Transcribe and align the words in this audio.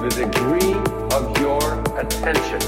the 0.00 0.10
degree 0.10 0.74
of 1.16 1.36
your 1.40 1.80
attention. 1.98 2.62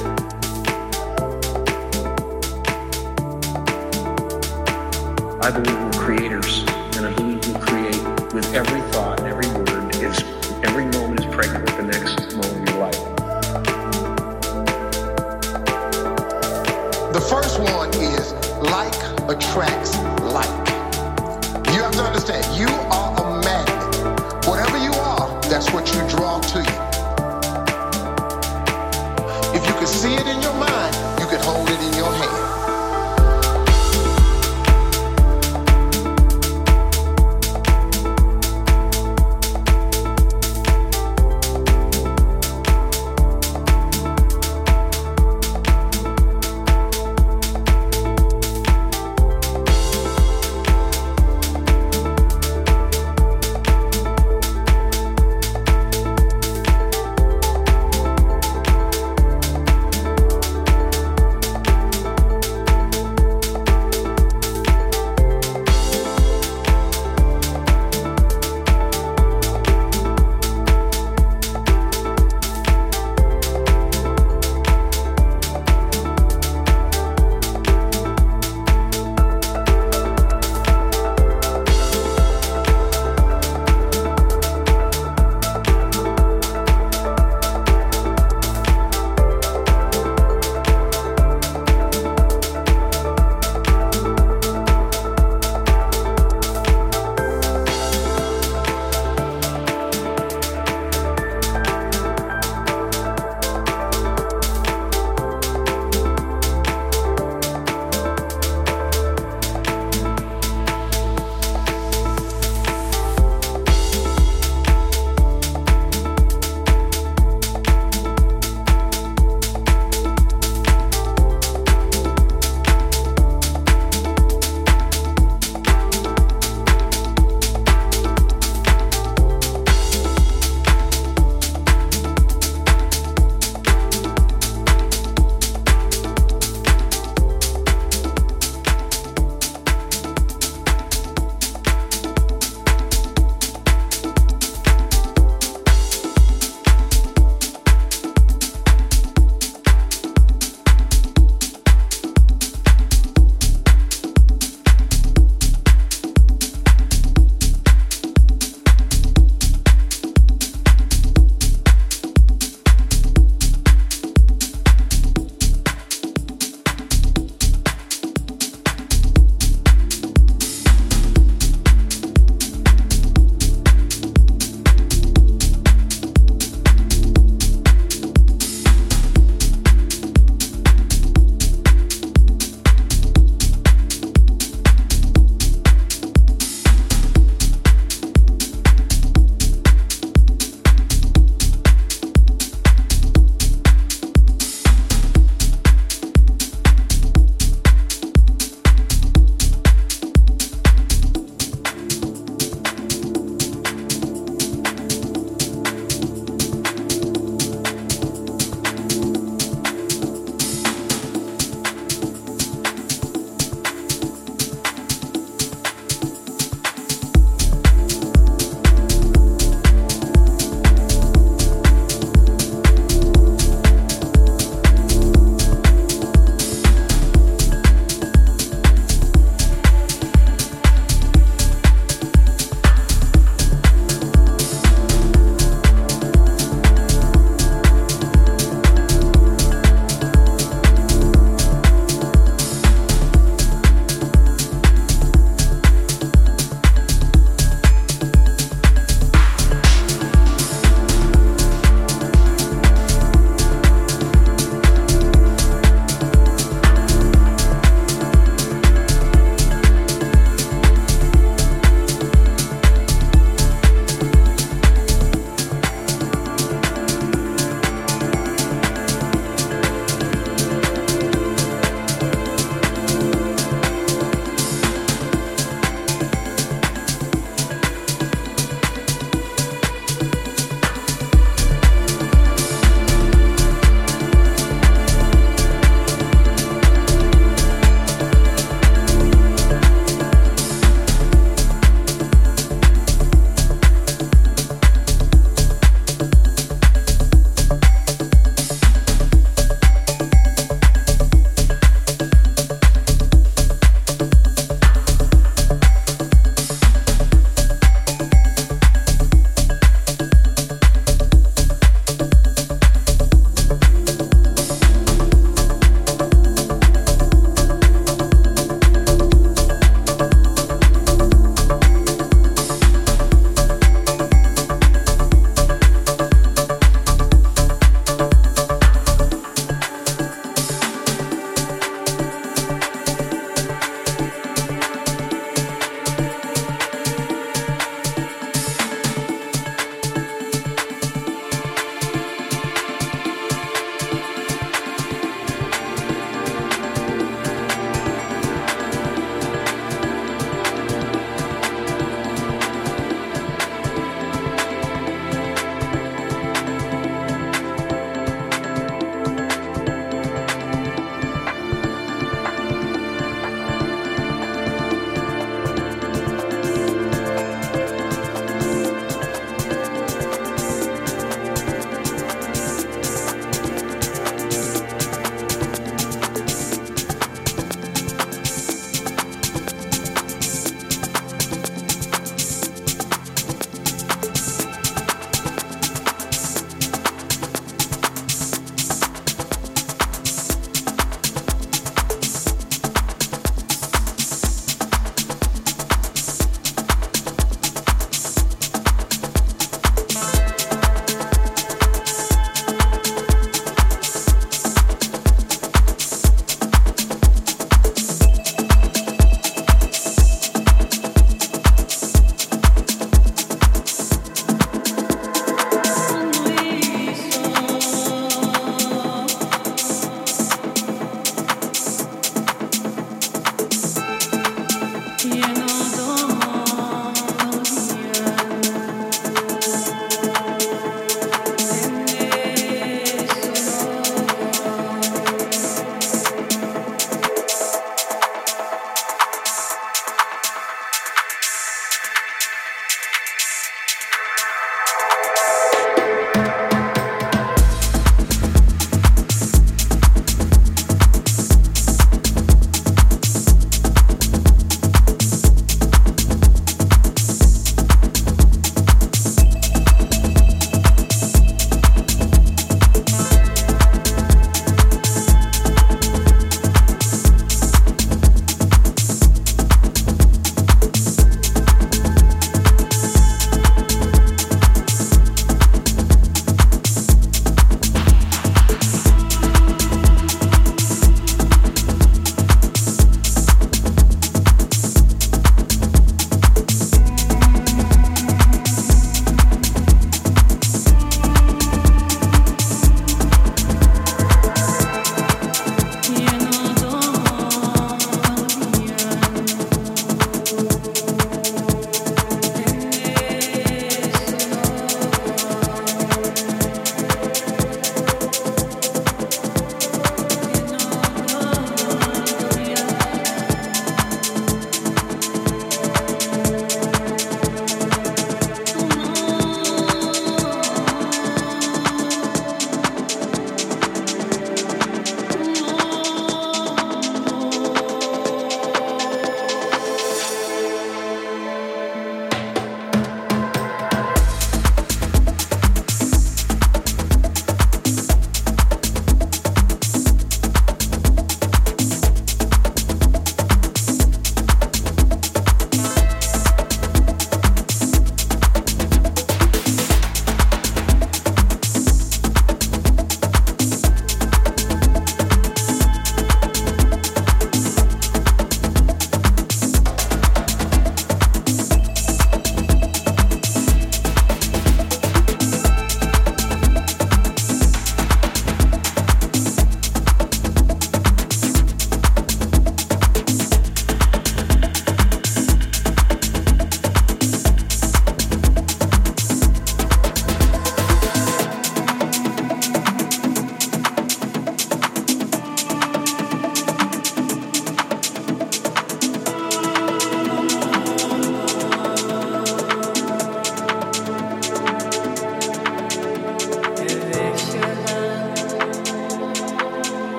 I 5.41 5.51
believe 5.51 5.79
we're 5.85 5.93
creators, 5.93 6.65
and 6.97 7.07
I 7.07 7.13
believe 7.15 7.47
we 7.47 7.55
create 7.61 8.03
with 8.35 8.53
every 8.53 8.81
thought, 8.93 9.21
and 9.21 9.29
every 9.29 9.47
word 9.47 9.95
is 9.97 10.19
every 10.65 10.87
moment 10.87 11.21
is 11.21 11.27
pregnant 11.27 11.65
with 11.65 11.77
the 11.77 11.85
next 11.85 12.35
moment 12.35 12.69
of 12.69 12.75
your 12.75 12.81
life. 12.83 13.01
The 17.13 17.21
first 17.21 17.61
one 17.61 17.91
is 17.95 18.33
like 18.59 18.95
attracts 19.29 19.97
like. 20.35 20.49
You 21.73 21.83
have 21.83 21.93
to 21.93 22.03
understand, 22.03 22.45
you 22.59 22.69
are 22.69 23.15
a 23.23 23.45
magnet. 23.45 24.47
Whatever 24.49 24.79
you 24.79 24.93
are, 24.93 25.41
that's 25.43 25.71
what 25.73 25.95
you 25.95 26.01
draw 26.09 26.41
to 26.41 26.59
you. 26.63 26.90
See 30.01 30.15
it 30.15 30.27
in 30.27 30.41
your 30.41 30.55
mind, 30.55 30.95
you 31.21 31.27
can 31.27 31.39
hold 31.43 31.69
it 31.69 31.79
in 31.79 31.93
your 31.93 32.11
hand. 32.11 32.50